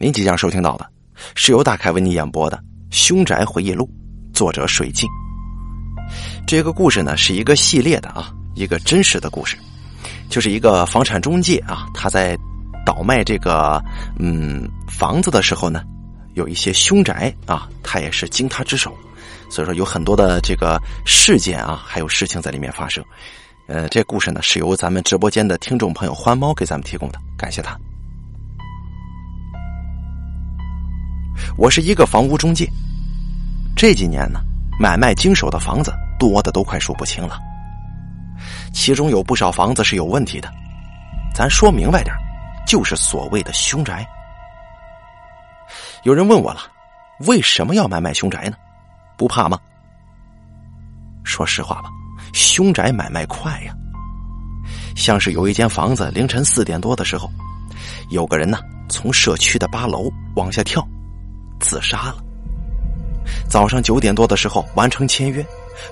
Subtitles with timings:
[0.00, 0.88] 您即将收听到的
[1.34, 2.56] 是由大凯为您演播的
[2.88, 3.84] 《凶宅回忆录》，
[4.32, 5.08] 作者水镜。
[6.46, 9.58] 这个故事呢是一个系列的啊，一个真实的故事，
[10.30, 12.38] 就是一个房产中介啊，他在
[12.86, 13.82] 倒卖这个
[14.20, 15.82] 嗯房子的时候呢，
[16.34, 18.96] 有一些凶宅啊，他也是经他之手，
[19.50, 23.04] 所以说有很多的这个事件啊，还有事情在里面发生。
[23.66, 27.76] 呃，这故事呢是由咱们直播间的听众朋友欢猫给咱们提供的，感谢他。
[31.56, 32.68] 我是一个房屋中介，
[33.76, 34.40] 这几年呢，
[34.78, 37.38] 买卖经手的房子多的都快数不清了。
[38.72, 40.48] 其中有不少房子是有问题的，
[41.34, 42.14] 咱说明白点，
[42.66, 44.06] 就是所谓的凶宅。
[46.04, 46.60] 有人问我了，
[47.26, 48.56] 为什么要买卖凶宅呢？
[49.16, 49.58] 不怕吗？
[51.24, 51.90] 说实话吧，
[52.32, 53.74] 凶宅买卖快呀。
[54.94, 57.28] 像是有一间房子，凌晨四点多的时候，
[58.10, 58.58] 有个人呢
[58.88, 60.86] 从社区的八楼往下跳。
[61.60, 62.16] 自杀了。
[63.48, 65.44] 早上九点多的时候完成签约，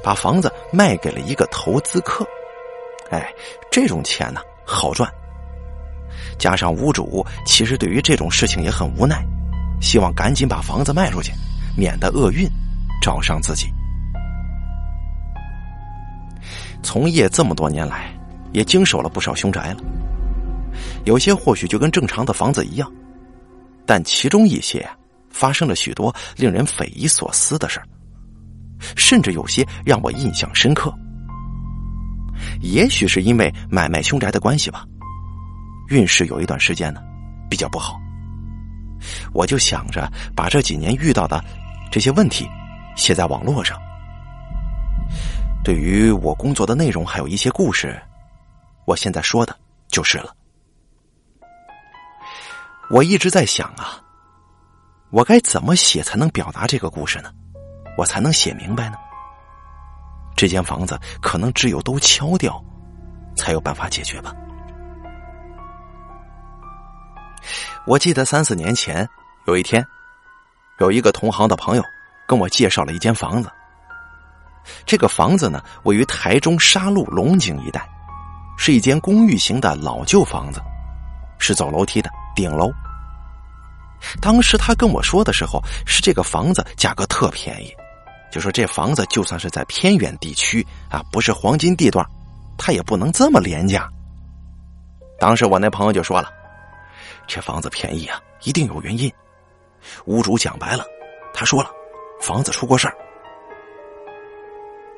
[0.03, 2.27] 把房子卖给了一个投资客。
[3.11, 3.33] 哎，
[3.71, 5.11] 这种钱呢好赚。
[6.39, 9.25] 加上屋主其实对于这种事情也很无奈，
[9.81, 11.33] 希望赶紧把房子卖出去，
[11.77, 12.49] 免得厄运
[13.03, 13.67] 找上自己。
[16.83, 18.13] 从业这么多年来，
[18.53, 19.77] 也经手了不少凶宅了。
[21.05, 22.91] 有些或许就跟正常的房子一样，
[23.85, 24.97] 但其中一些啊。
[25.37, 27.79] 发生了许多令人匪夷所思的事
[28.97, 30.91] 甚至有些让我印象深刻。
[32.63, 34.87] 也许是因为买卖凶宅的关系吧，
[35.89, 37.03] 运势有一段时间呢
[37.51, 38.01] 比较不好。
[39.35, 41.45] 我就想着把这几年遇到的
[41.93, 42.49] 这些问题
[42.97, 43.79] 写在网络上。
[45.63, 48.01] 对于我工作的内容，还有一些故事，
[48.87, 49.55] 我现在说的
[49.89, 50.35] 就是了。
[52.89, 54.01] 我一直在想啊。
[55.17, 57.33] 我该怎么写才能表达这个故事呢？
[57.97, 58.99] 我才能写明白呢？
[60.37, 62.63] 这间房子可能只有都敲掉，
[63.35, 64.35] 才有办法解决吧。
[67.87, 69.09] 我记得三四年前
[69.47, 69.83] 有一天，
[70.81, 71.83] 有一个同行的朋友
[72.29, 73.51] 跟我介绍了一间房子。
[74.85, 77.89] 这个房子呢，位于台中沙鹿龙井一带，
[78.59, 80.61] 是一间公寓型的老旧房子，
[81.39, 82.71] 是走楼梯的顶楼。
[84.21, 87.75] 当时他跟我说的时候，是这个房子价格特便宜，
[88.31, 92.07] 就说这房子就算是在偏远地区啊，不是黄金地段，
[92.59, 93.89] 他也不能这么廉价。
[95.19, 96.31] 当时我那朋友就说了，
[97.27, 99.13] 这房子便宜啊，一定有原因。
[100.07, 100.85] 屋主讲白了，
[101.33, 101.71] 他说了，
[102.21, 102.95] 房子出过事儿。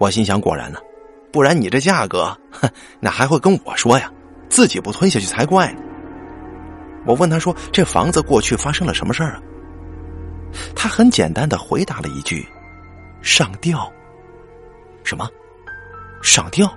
[0.01, 0.79] 我心想，果然呢，
[1.33, 2.71] 不然你这价格，哼，
[3.01, 4.11] 那还会跟我说呀？
[4.49, 5.83] 自己不吞下去才怪呢。
[7.07, 9.43] 我问他说：“这房子过去发生了什么事儿啊？”
[10.75, 12.47] 他很简单的回答了一句
[13.23, 13.91] ：“上吊。”
[15.05, 15.29] 什么？
[16.23, 16.71] 上吊？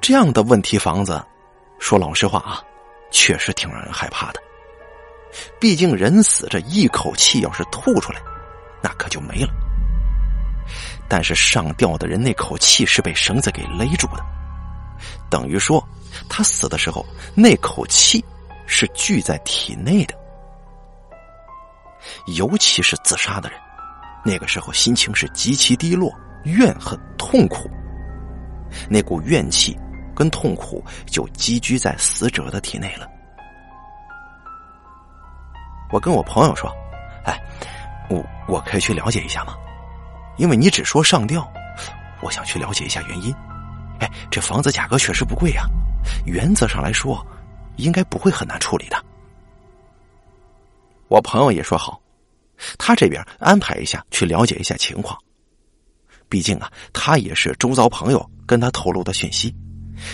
[0.00, 1.22] 这样的问题房子，
[1.78, 2.62] 说老实话啊，
[3.10, 4.40] 确实挺让人害怕的。
[5.60, 8.20] 毕竟人死这一口气要是吐出来，
[8.82, 9.50] 那可就没了。
[11.08, 14.24] 但是上吊的人那口气是被绳子给勒住的，
[15.28, 15.86] 等于说。
[16.28, 17.04] 他死的时候，
[17.34, 18.24] 那口气
[18.66, 20.14] 是聚在体内的，
[22.36, 23.58] 尤其是自杀的人，
[24.24, 26.12] 那个时候心情是极其低落、
[26.44, 27.70] 怨恨、痛苦，
[28.88, 29.78] 那股怨气
[30.14, 33.06] 跟痛苦就积聚在死者的体内了。
[35.92, 36.70] 我跟我朋友说
[37.26, 37.36] ：“哎，
[38.08, 39.54] 我我可以去了解一下吗？
[40.36, 41.46] 因为你只说上吊，
[42.20, 43.34] 我想去了解一下原因。
[43.98, 45.64] 哎，这房子价格确实不贵呀。”
[46.24, 47.24] 原则上来说，
[47.76, 48.96] 应该不会很难处理的。
[51.08, 52.00] 我朋友也说好，
[52.78, 55.18] 他这边安排一下去了解一下情况。
[56.28, 59.52] 毕竟啊，他也是周遭朋友跟他透露的讯息，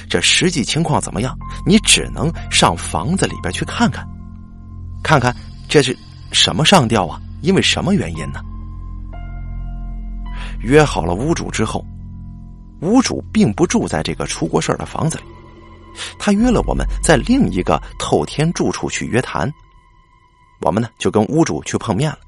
[0.09, 1.37] 这实际情况怎么样，
[1.67, 4.09] 你只能上房子里边去看看，
[5.05, 5.35] 看看
[5.69, 5.95] 这是
[6.33, 7.21] 什么上吊啊？
[7.43, 8.41] 因为什么原因呢？
[10.61, 11.85] 约好了屋主之后，
[12.81, 15.25] 屋主并不住在这个出过事的房子里。
[16.19, 19.53] 他约了我们在另一个透天住处去约谈，
[20.61, 22.19] 我们呢就跟屋主去碰面了。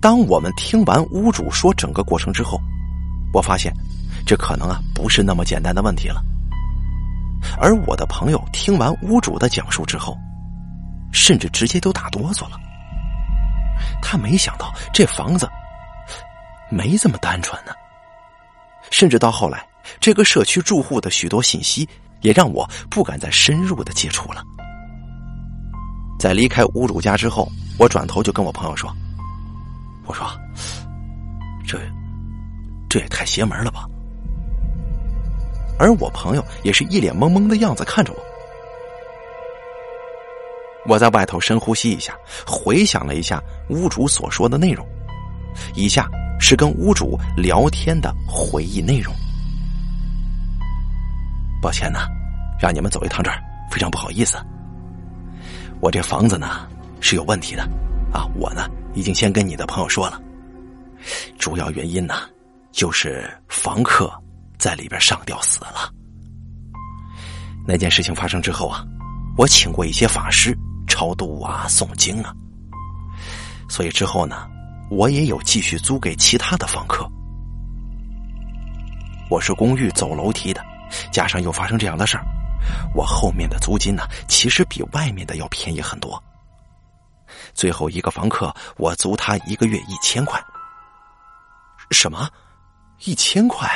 [0.00, 2.60] 当我们听完屋主说整个过程之后，
[3.32, 3.72] 我发现
[4.24, 6.22] 这可能啊不是那么简单的问题了。
[7.60, 10.16] 而我的朋友听完屋主的讲述之后，
[11.12, 12.58] 甚至直接都打哆嗦了。
[14.00, 15.48] 他没想到这房子
[16.70, 17.72] 没这么单纯呢，
[18.90, 19.66] 甚至到后来。
[20.00, 21.88] 这个社区住户的许多信息，
[22.22, 24.42] 也让我不敢再深入的接触了。
[26.18, 27.48] 在离开屋主家之后，
[27.78, 28.90] 我转头就跟我朋友说
[30.06, 30.26] ：“我说，
[31.66, 31.78] 这
[32.88, 33.86] 这也太邪门了吧。”
[35.78, 38.18] 而我朋友也是一脸懵懵的样子看着我。
[40.88, 42.16] 我在外头深呼吸一下，
[42.46, 44.86] 回想了一下屋主所说的内容，
[45.74, 46.08] 以下
[46.40, 49.14] 是跟屋主聊天的回忆内容。
[51.60, 52.06] 抱歉呐，
[52.60, 54.36] 让你们走一趟这儿，非常不好意思。
[55.80, 56.66] 我这房子呢
[57.00, 57.62] 是有问题的，
[58.12, 60.20] 啊，我呢已经先跟你的朋友说了，
[61.38, 62.14] 主要原因呢
[62.72, 64.12] 就是房客
[64.58, 65.92] 在里边上吊死了。
[67.66, 68.84] 那件事情发生之后啊，
[69.36, 70.56] 我请过一些法师
[70.86, 72.32] 超度啊、诵经啊，
[73.68, 74.48] 所以之后呢，
[74.90, 77.06] 我也有继续租给其他的房客。
[79.28, 80.64] 我是公寓走楼梯的，
[81.12, 82.24] 加上又发生这样的事儿。
[82.94, 86.22] 我后面的租金呢，其实比外面的要便宜很多。
[87.54, 90.42] 最后一个房客，我租他一个月一千块。
[91.90, 92.28] 什么？
[93.04, 93.68] 一千块？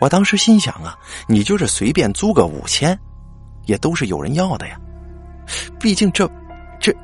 [0.00, 0.96] 我当时心想啊，
[1.26, 2.98] 你就是随便租个五千，
[3.66, 4.80] 也都是有人要的呀。
[5.78, 6.26] 毕竟这，
[6.80, 6.94] 这，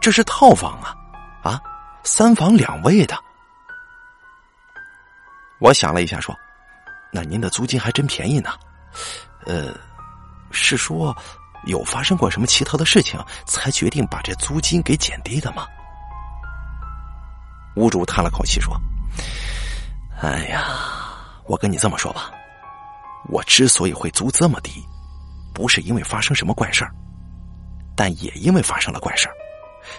[0.00, 0.94] 这是套房啊，
[1.42, 1.60] 啊，
[2.04, 3.16] 三房两卫的。
[5.60, 6.36] 我想了一下，说
[7.12, 8.50] ：“那您的租金还真便宜呢。”
[9.46, 9.74] 呃，
[10.50, 11.16] 是说
[11.64, 15.66] 有发生过什么奇特的事情，才决定把这租金给减低的吗？
[17.76, 18.76] 屋主叹了口气说
[20.20, 20.64] ：“哎呀，
[21.46, 22.30] 我跟你这么说吧，
[23.30, 24.86] 我之所以会租这么低，
[25.54, 26.92] 不是因为发生什么怪事儿，
[27.96, 29.34] 但也因为发生了怪事儿，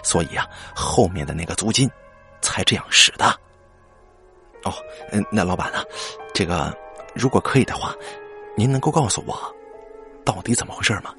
[0.02, 1.90] 所以啊，后面的那个租金
[2.40, 3.26] 才这样使的。
[4.62, 4.72] 哦，
[5.10, 5.82] 嗯，那老板呢？
[6.32, 6.72] 这个
[7.14, 7.94] 如果可以的话。”
[8.56, 9.36] 您能够告诉我，
[10.24, 11.12] 到底怎么回事吗？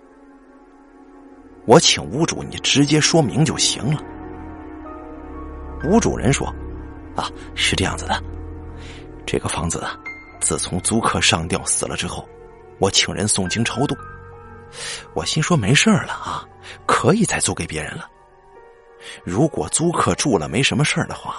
[1.66, 4.02] 我请屋主，你直接说明就行了。
[5.84, 6.48] 屋主人说
[7.14, 8.24] ：“啊，是这样子的，
[9.26, 9.86] 这个房子，
[10.40, 12.26] 自从租客上吊死了之后，
[12.80, 13.94] 我请人诵经超度。
[15.14, 16.48] 我心说没事了啊，
[16.86, 18.10] 可以再租给别人了。
[19.26, 21.36] 如果租客住了没什么事的话，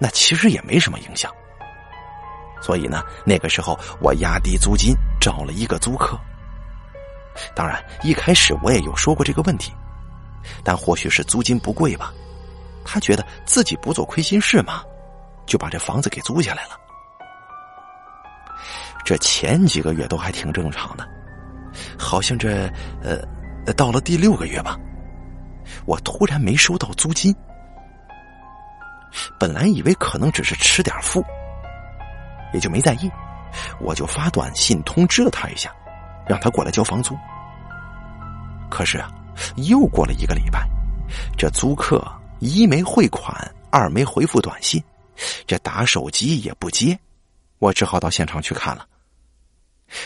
[0.00, 1.32] 那其实也没什么影响。”
[2.60, 6.18] 所以呢，那个时候我压低租金找了一个租客。
[7.54, 9.72] 当然，一开始我也有说过这个问题，
[10.62, 12.12] 但或许是租金不贵吧，
[12.84, 14.82] 他觉得自己不做亏心事嘛，
[15.46, 16.70] 就把这房子给租下来了。
[19.04, 21.08] 这前几个月都还挺正常的，
[21.98, 22.70] 好像这
[23.02, 24.78] 呃，到了第六个月吧，
[25.86, 27.34] 我突然没收到租金，
[29.38, 31.24] 本来以为可能只是吃点富。
[32.52, 33.10] 也就没在意，
[33.80, 35.70] 我就发短信通知了他一下，
[36.26, 37.16] 让他过来交房租。
[38.70, 39.10] 可是啊，
[39.56, 40.68] 又过了一个礼拜，
[41.36, 42.06] 这租客
[42.38, 43.36] 一没汇款，
[43.70, 44.82] 二没回复短信，
[45.46, 46.98] 这打手机也不接，
[47.58, 48.86] 我只好到现场去看了。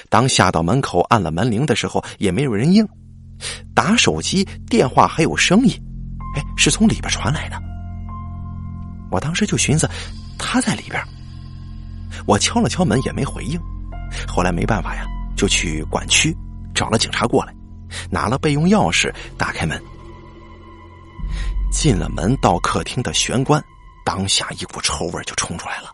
[0.08, 2.88] 当下到门口按了门铃的时候，也没有人应，
[3.74, 5.78] 打手机电话还有声音，
[6.36, 7.62] 哎，是从里边传来的。
[9.10, 9.88] 我当时就寻思，
[10.38, 11.00] 他在里边。
[12.26, 13.60] 我敲了敲门也没回应，
[14.26, 15.04] 后来没办法呀，
[15.36, 16.36] 就去管区
[16.74, 17.54] 找了警察过来，
[18.10, 19.80] 拿了备用钥匙打开门，
[21.70, 23.62] 进了门到客厅的玄关，
[24.04, 25.90] 当下一股臭味就冲出来了。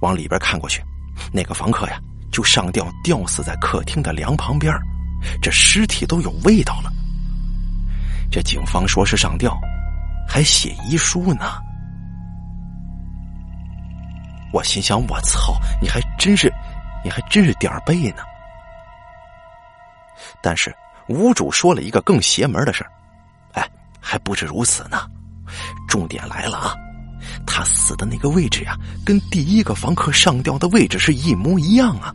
[0.00, 0.82] 往里边看过去，
[1.32, 2.00] 那个房客呀
[2.32, 4.74] 就上吊吊死在客厅的梁旁边，
[5.40, 6.92] 这尸体都有味道了。
[8.30, 9.56] 这警方说是上吊，
[10.28, 11.60] 还写遗书呢。
[14.52, 16.52] 我心想：“我操，你还真是，
[17.04, 18.22] 你还真是点儿背呢。”
[20.42, 20.74] 但是
[21.08, 22.90] 屋主说了一个更邪门的事儿，
[23.52, 25.06] 哎，还不止如此呢。
[25.88, 26.74] 重点来了啊！
[27.46, 32.14] 他死的那个位置呀，跟第一个房客上吊的位置是一模一样啊。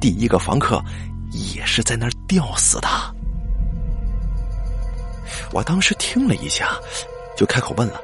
[0.00, 0.82] 第一个房客
[1.30, 2.88] 也是在那儿吊死的。
[5.52, 6.76] 我当时听了一下，
[7.36, 8.00] 就开口问了。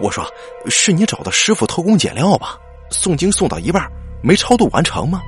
[0.00, 0.26] 我说
[0.68, 2.56] ：“是你找的师傅偷工减料吧？
[2.90, 3.88] 诵经诵到一半
[4.22, 5.20] 没超度完成吗？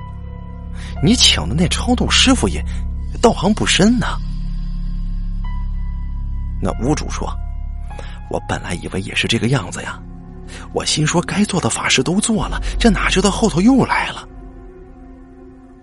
[1.02, 2.62] 你请的那超度师傅也
[3.22, 4.06] 道行不深呢。”
[6.60, 7.32] 那屋主说
[8.30, 10.00] ：“我本来以为也是这个样子呀，
[10.72, 14.28] 我心说该做的法事都做了，这哪知道后头又来了。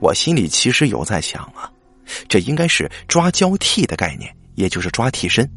[0.01, 1.72] 我心里其实有在想啊，
[2.27, 5.50] 这应该是抓交替的概念，也就是抓替身。”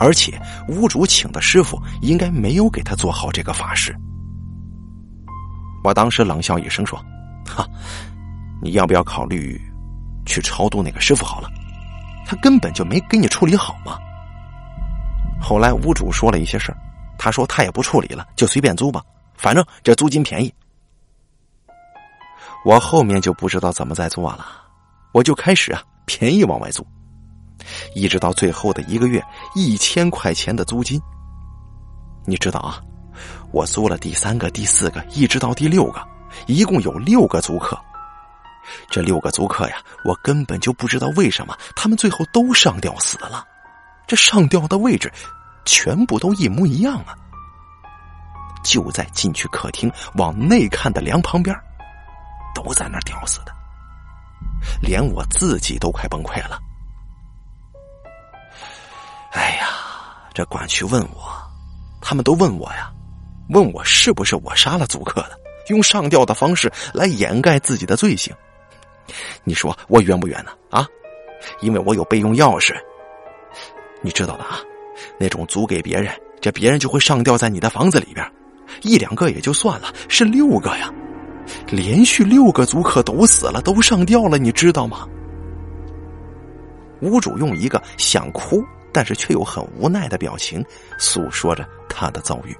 [0.00, 3.94] 而且屋主请的师傅应该没有给他做好这个法事。
[5.84, 6.98] 我当时冷笑一声说
[7.46, 7.68] ：“哈，
[8.62, 9.60] 你要不要考虑
[10.24, 11.50] 去超度那个师傅好了？
[12.26, 13.98] 他根本就没给你处理好嘛。
[15.38, 16.78] 后来屋主说了一些事儿，
[17.18, 19.02] 他说他也不处理了，就随便租吧，
[19.36, 20.52] 反正这租金便宜。
[22.64, 24.46] 我后面就不知道怎么再做了，
[25.12, 26.86] 我就开始啊便宜往外租，
[27.94, 29.22] 一直到最后的一个月
[29.54, 31.00] 一千块钱的租金。
[32.26, 32.80] 你知道啊，
[33.52, 36.06] 我租了第三个、第四个，一直到第六个，
[36.46, 37.78] 一共有六个租客。
[38.90, 43.44] 这六个租客呀，我根本就不知道为什么他们最后都上吊死了。
[44.06, 45.10] 这上吊的位置，
[45.64, 47.16] 全部都一模一样啊！
[48.62, 51.56] 就在进去客厅往内看的梁旁边，
[52.54, 53.52] 都在那吊死的，
[54.82, 56.60] 连我自己都快崩溃了。
[59.32, 59.68] 哎呀，
[60.34, 61.32] 这管区问我，
[62.00, 62.90] 他们都问我呀，
[63.50, 68.34] 问我是不是我杀了租客的，用上吊的方式来掩盖自己的罪行。
[69.44, 70.50] 你说我冤不冤呢？
[70.70, 70.86] 啊，
[71.60, 72.74] 因为我有备用钥匙。
[74.02, 74.58] 你知道的啊，
[75.18, 78.26] 那种租给别人，这别人就会上吊在你的房子里边，
[78.82, 80.92] 一两个也就算了，是六个呀，
[81.68, 85.06] 连续六个租客都死了，都上吊了，你知道吗？
[87.02, 90.64] 屋主用一个想哭，但是却又很无奈的表情，
[90.98, 92.56] 诉说着他的遭遇。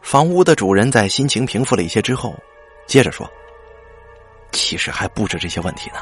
[0.00, 2.34] 房屋的主人在心情平复了一些之后。
[2.86, 3.30] 接着说，
[4.50, 5.96] 其实还不止这些问题呢。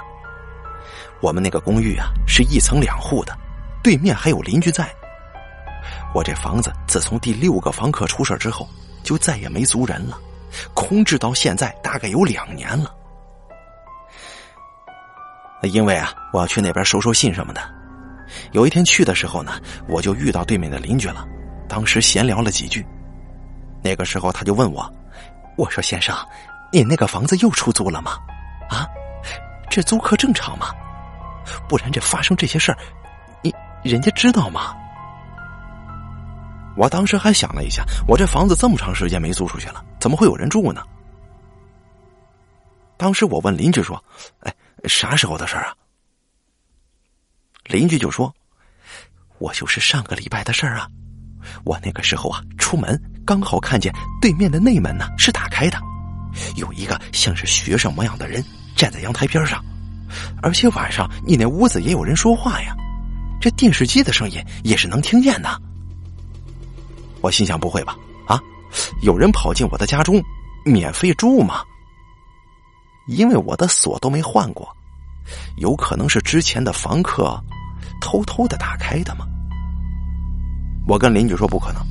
[1.20, 3.36] 我们那个公寓啊，是一层两户的，
[3.82, 4.88] 对面还有邻居在。
[6.14, 8.68] 我这房子自从第六个房客出事之后，
[9.02, 10.16] 就再也没租人了，
[10.74, 12.94] 空置到现在大概有两年了。
[15.68, 17.60] 因为啊，我要去那边收收信什么的。
[18.52, 21.26] 有一天去的时候呢，我就遇到对面的邻居了，
[21.68, 22.84] 当时闲聊了几句。
[23.82, 24.92] 那个时候他就问我，
[25.56, 26.16] 我说先生。
[26.72, 28.18] 你那个房子又出租了吗？
[28.68, 28.86] 啊，
[29.70, 30.66] 这租客正常吗？
[31.68, 32.78] 不然这发生这些事儿，
[33.40, 34.74] 你人家知道吗？
[36.76, 40.82] 我当时还想了一下，我这房子这么长时间没租出去了，怎么会有人住呢？
[42.98, 44.02] 当时我问邻居说
[44.40, 44.52] ：“哎，
[44.88, 45.74] 啥时候的事儿啊？”
[47.66, 48.34] 邻居就说
[49.38, 50.88] ：“我就是上个礼拜的事儿啊。
[51.64, 55.78] 我那个时候啊，出门刚好看见对面的内门呢是打开的。”
[56.56, 58.44] 有一个像是学生模样的人
[58.76, 59.64] 站在阳台边上，
[60.42, 62.76] 而且晚上你那屋子也有人说话呀，
[63.40, 65.60] 这电视机的声音也是能听见的。
[67.22, 67.96] 我心想不会吧？
[68.26, 68.38] 啊，
[69.00, 70.22] 有人跑进我的家中
[70.64, 71.64] 免费住吗？
[73.08, 74.75] 因为我的锁都没换过，
[75.56, 77.42] 有可能是之前的房客
[78.00, 79.26] 偷偷的打开的吗？
[80.86, 81.82] 我跟邻居说不可能，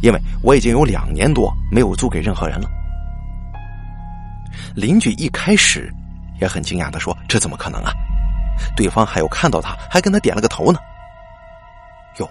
[0.00, 2.70] 因为我已经有两年多没有租给任何人了。
[4.76, 5.92] 邻居一开始
[6.40, 7.92] 也很惊讶的说：“这怎么可能啊？
[8.76, 10.78] 对方还有看到他，还跟他点了个头呢。
[12.18, 12.30] 哟，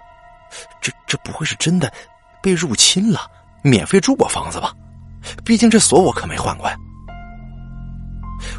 [0.79, 1.91] 这这不会是真的
[2.41, 3.29] 被入侵了？
[3.61, 4.73] 免费住过房子吧？
[5.43, 6.75] 毕竟这锁我可没换过呀。”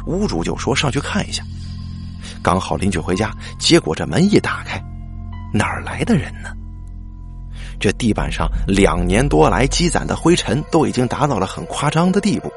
[0.05, 1.43] 屋主就说：“上去看一下。”
[2.45, 4.79] 刚好邻居回家，结果这门一打开，
[5.51, 6.51] 哪儿来的人呢？
[7.79, 12.53] 这地板上两年多来积攒的灰尘都已经达到了很夸张的地步。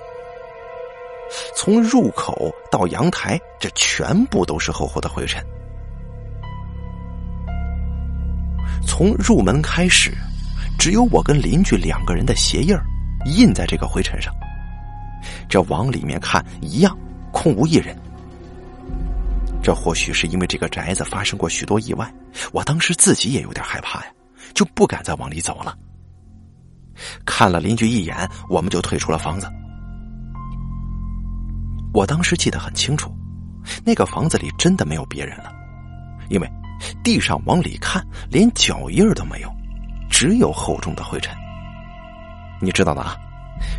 [1.56, 5.42] 从入口到阳台，这全部都是厚厚的灰尘。
[8.86, 10.12] 从入门开始，
[10.78, 12.76] 只有我跟邻居两个人的鞋印
[13.24, 14.30] 印在这个灰尘上。
[15.48, 16.94] 这往里面看，一样
[17.32, 17.96] 空无一人。
[19.68, 22.10] 这或许是因为这个宅子发生过许多意外，
[22.54, 24.06] 我当时自己也有点害怕呀，
[24.54, 25.76] 就不敢再往里走了。
[27.26, 28.16] 看了邻居一眼，
[28.48, 29.46] 我们就退出了房子。
[31.92, 33.14] 我当时记得很清楚，
[33.84, 35.52] 那个房子里真的没有别人了，
[36.30, 36.50] 因为
[37.04, 39.54] 地上往里看连脚印都没有，
[40.08, 41.36] 只有厚重的灰尘。
[42.58, 43.14] 你知道的啊，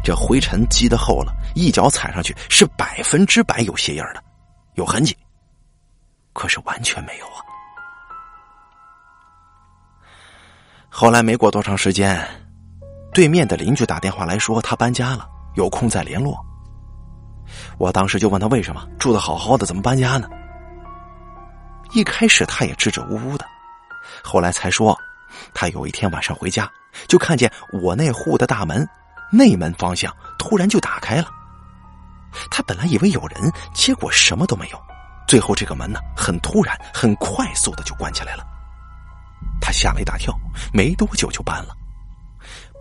[0.04, 4.24] 这灰尘积的厚了，一脚踩上去是百分之百有鞋印的，
[4.76, 5.18] 有痕迹。
[6.40, 7.44] 可是完全没有啊！
[10.88, 12.26] 后来没过多长时间，
[13.14, 16.40] 对面的邻居打电话来说他搬家了，有空再联络。
[17.78, 20.30] 我当时就问他为什么住的好好的怎么搬家呢？
[21.92, 23.46] 一开始他也支支吾吾的，
[24.24, 24.98] 后来才说，
[25.54, 26.72] 他有一天晚上回家，
[27.10, 27.52] 就看见
[27.84, 28.88] 我那户的大门
[29.30, 31.28] 内门方向突然就打开了。
[32.50, 34.82] 他本来以为有人，结果什么都没有。
[35.30, 38.44] 最后这个门呢，很突然、很快速的就关起来了。
[39.62, 40.34] 他吓了一大跳，
[40.74, 41.76] 没多久就搬了。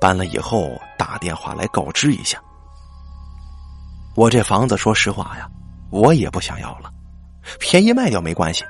[0.00, 2.43] 搬了以后打电话来告知一下。
[4.17, 5.47] 我这房子，说实话呀，
[5.90, 6.90] 我也不想要了。
[7.61, 8.64] 便宜卖掉没关系，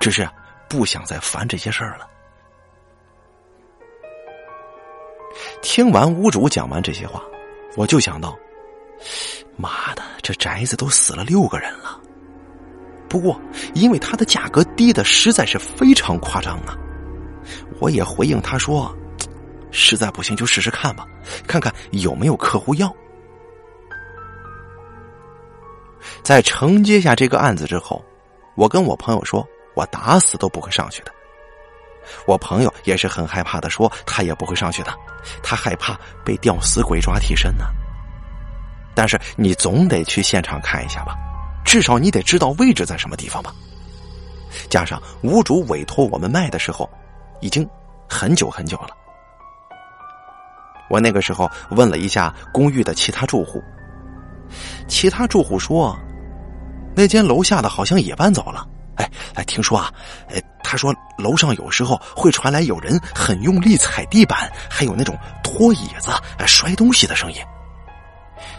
[0.00, 0.26] 只是
[0.66, 2.08] 不想再烦这些事儿了。
[5.60, 7.22] 听完屋主讲完这些话，
[7.76, 8.34] 我就想到，
[9.54, 11.97] 妈的，这宅子都死了六个人了。
[13.08, 13.40] 不过，
[13.74, 16.76] 因为它的价格低的实在是非常夸张啊，
[17.80, 18.94] 我也回应他说，
[19.70, 21.06] 实在不行就试试看吧，
[21.46, 22.94] 看看有没有客户要。
[26.22, 28.04] 在承接下这个案子之后，
[28.54, 31.12] 我跟我朋友说，我打死都不会上去的。
[32.26, 34.94] 我朋友也是很害怕的，说他也不会上去的，
[35.42, 37.64] 他害怕被吊死鬼抓替身呢。
[38.94, 41.14] 但是你总得去现场看一下吧，
[41.68, 43.54] 至少你得知道位置在什么地方吧。
[44.70, 46.88] 加上屋主委托我们卖的时候，
[47.42, 47.68] 已经
[48.08, 48.88] 很久很久了。
[50.88, 53.62] 我那个时候问了一下公寓的其他住户，
[54.88, 55.94] 其他住户说，
[56.96, 58.66] 那间楼下的好像也搬走了。
[58.96, 59.92] 哎哎，听说啊，
[60.30, 66.10] 哎，他说楼上有时候会传来有人很用力踩地板，还有那种拖椅子、
[66.46, 67.38] 摔东西的声音。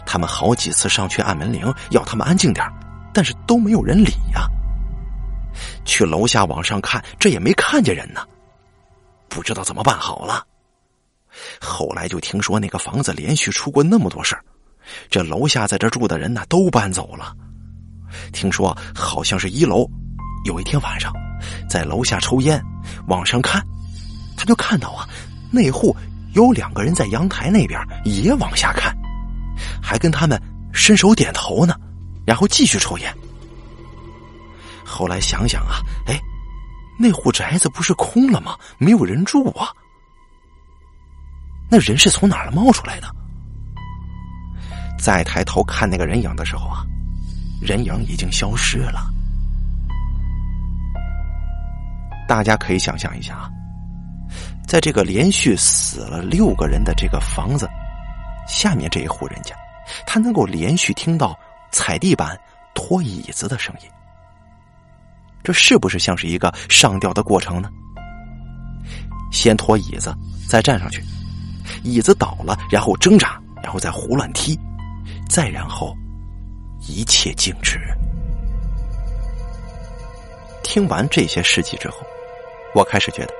[0.06, 2.64] 他们好几次上去按门铃，要他们安静点
[3.12, 4.46] 但是都没有人理呀。
[5.84, 8.20] 去楼下往上看，这也没看见人呢，
[9.28, 10.46] 不知道怎么办好了。
[11.60, 14.44] 后来就听说那个房子连续出过那么多事儿，
[15.08, 17.34] 这楼下在这住的人呢都搬走了。
[18.32, 19.88] 听说好像是一楼。
[20.46, 21.12] 有一天晚上，
[21.68, 22.58] 在楼下抽烟，
[23.08, 23.62] 往上看，
[24.38, 25.06] 他就看到啊，
[25.50, 25.94] 那户
[26.32, 28.96] 有两个人在阳台那边也往下看，
[29.82, 30.40] 还跟他们
[30.72, 31.74] 伸手点头呢，
[32.30, 33.12] 然后继续抽烟。
[34.84, 36.16] 后来想想啊，哎，
[36.96, 38.56] 那户宅子不是空了吗？
[38.78, 39.74] 没有人住啊，
[41.68, 43.12] 那人是从哪儿冒出来的？
[44.96, 46.86] 再抬头看那个人影的时候啊，
[47.60, 49.10] 人影已经消失了。
[52.28, 53.50] 大家可以想象一下啊，
[54.68, 57.68] 在这个连续死了六个人的这个房子
[58.46, 59.52] 下面这一户人家，
[60.06, 61.36] 他能够连续听到
[61.70, 62.38] 踩地板、
[62.74, 63.88] 拖椅子的声音，
[65.42, 67.70] 这是不是像是一个上吊的过程呢？
[69.32, 70.14] 先拖椅子，
[70.48, 71.02] 再站上去，
[71.82, 74.58] 椅子倒了，然后挣扎，然后再胡乱踢，
[75.28, 75.96] 再然后
[76.88, 77.78] 一切静止。
[80.62, 81.96] 听完这些事迹之后。
[82.72, 83.34] 我开始觉得，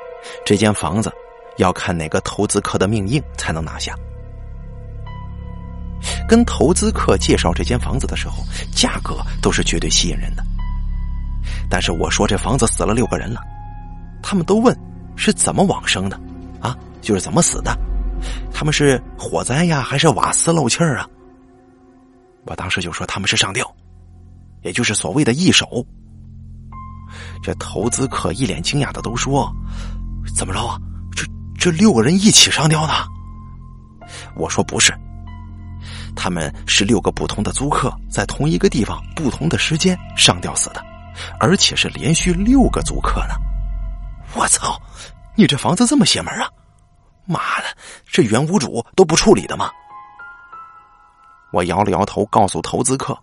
[0.44, 1.12] 这间房子
[1.56, 3.94] 要看哪个投资客的命硬才能拿下。
[6.28, 10.44] 跟投资客介绍这间房子的时候，价格都是绝对吸引人的。
[11.68, 13.40] 但是我说这房子死了六个人了，
[14.22, 14.76] 他们都问
[15.16, 16.20] 是怎么往生的，
[16.60, 17.76] 啊，就是怎么死的？
[18.52, 21.08] 他们是火灾呀，还是瓦斯漏气儿啊？
[22.44, 23.66] 我当时就说他们是上吊，
[24.62, 25.84] 也就是所谓的一手。
[27.42, 29.50] 这投资客一脸惊讶的都说
[30.36, 30.78] ：“怎么着啊？
[31.14, 31.26] 这
[31.58, 32.92] 这六个人一起上吊的？”
[34.36, 34.92] 我说：“不是，
[36.14, 40.84] 他们是六个不同的租客在同一个地方不同的时间上吊死的，
[41.38, 43.34] 而且是连续六个租客呢。”
[44.34, 44.80] 我操！
[45.36, 46.48] 你这房子这么邪门啊！
[47.24, 47.64] 妈的，
[48.04, 49.70] 这原屋主都不处理的吗？
[51.52, 53.18] 我摇了摇头，告诉投资客：“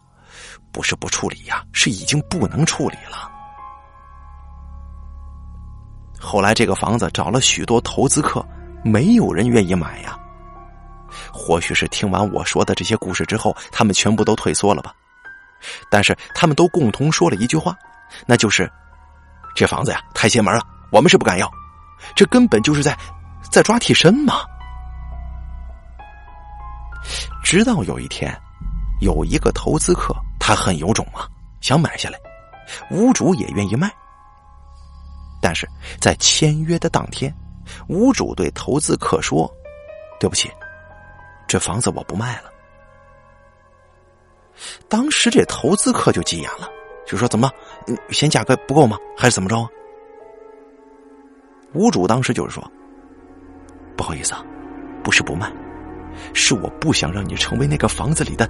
[0.74, 3.32] 不是不处理呀，是已经不能处理了。”
[6.20, 8.46] 后来这个房子找了许多投资客，
[8.84, 10.18] 没有人愿意买呀。
[11.38, 14.92] 或许是听完我说的这些故事之后，他们全部都退缩了吧。
[15.90, 17.76] 但是他们都共同说了一句话，
[18.26, 18.70] 那就是
[19.56, 21.50] ：“这房子呀，太邪门了，我们是不敢要。
[22.16, 22.98] 这根本就是在
[23.52, 24.42] 在抓替身嘛。”
[27.44, 28.36] 直到有一天，
[29.00, 31.28] 有一个投资客，他很有种啊，
[31.62, 32.20] 想买下来，
[32.92, 33.90] 屋主也愿意卖。
[35.42, 35.68] 但是
[36.00, 37.34] 在签约的当天，
[37.88, 39.50] 屋主对投资客说
[40.20, 40.52] ：“对不起，
[41.48, 42.52] 这房子我不卖了。”
[44.90, 46.68] 当时这投资客就急眼了，
[47.06, 47.52] 就说：“怎么，
[48.10, 48.98] 嫌价格不够吗？
[49.16, 49.70] 还是怎么着啊？”
[51.74, 52.72] 屋主当时就是说
[53.96, 54.44] ：“不好意思啊，
[55.04, 55.52] 不是不卖，
[56.34, 58.50] 是我不想让你成为那个房子里的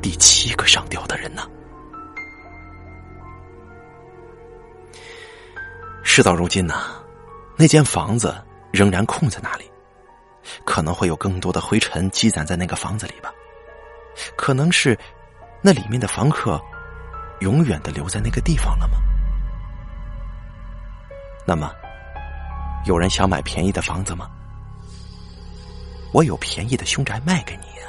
[0.00, 1.42] 第七个上吊的人呢。”
[6.04, 6.74] 事到如今呢，
[7.56, 8.34] 那间房子
[8.70, 9.64] 仍然空在那里，
[10.64, 13.32] 可能会有更多的灰尘积攒在那个房子里吧。
[14.36, 14.98] 可能是
[15.62, 16.60] 那里面的房客
[17.40, 18.98] 永远的留在那个地方了吗？
[21.46, 21.72] 那么
[22.86, 24.30] 有人想买便宜的房子吗？
[26.12, 27.88] 我有便宜的凶宅卖给你呀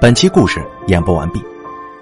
[0.00, 1.57] 本期故事演播完毕。